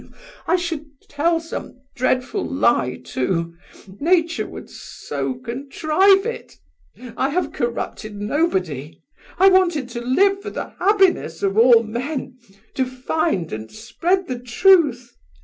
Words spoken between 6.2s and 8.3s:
it! I have corrupted